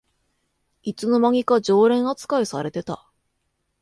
[0.81, 3.07] いつの間にか常連あつかいされてた